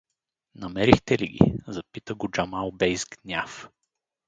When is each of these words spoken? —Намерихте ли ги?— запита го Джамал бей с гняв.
—Намерихте 0.55 1.19
ли 1.19 1.27
ги?— 1.27 1.53
запита 1.67 2.15
го 2.15 2.31
Джамал 2.31 2.71
бей 2.71 2.97
с 2.97 3.05
гняв. 3.05 3.69